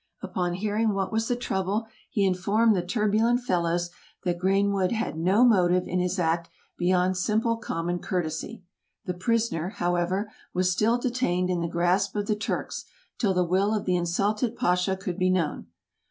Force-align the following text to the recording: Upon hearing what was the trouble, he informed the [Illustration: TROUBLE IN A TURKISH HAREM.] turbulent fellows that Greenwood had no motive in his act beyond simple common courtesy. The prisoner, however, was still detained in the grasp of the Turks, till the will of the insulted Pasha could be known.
Upon 0.23 0.55
hearing 0.55 0.95
what 0.95 1.11
was 1.11 1.27
the 1.27 1.35
trouble, 1.35 1.85
he 2.09 2.25
informed 2.25 2.75
the 2.75 2.79
[Illustration: 2.79 3.11
TROUBLE 3.11 3.27
IN 3.27 3.35
A 3.35 3.37
TURKISH 3.37 3.45
HAREM.] 3.45 3.45
turbulent 3.45 3.45
fellows 3.47 3.89
that 4.23 4.39
Greenwood 4.39 4.91
had 4.93 5.15
no 5.15 5.45
motive 5.45 5.87
in 5.87 5.99
his 5.99 6.17
act 6.17 6.49
beyond 6.75 7.17
simple 7.17 7.57
common 7.57 7.99
courtesy. 7.99 8.63
The 9.05 9.13
prisoner, 9.13 9.69
however, 9.69 10.31
was 10.55 10.71
still 10.71 10.97
detained 10.97 11.51
in 11.51 11.61
the 11.61 11.67
grasp 11.67 12.15
of 12.15 12.25
the 12.25 12.35
Turks, 12.35 12.85
till 13.19 13.35
the 13.35 13.45
will 13.45 13.75
of 13.75 13.85
the 13.85 13.95
insulted 13.95 14.55
Pasha 14.55 14.97
could 14.97 15.19
be 15.19 15.29
known. 15.29 15.67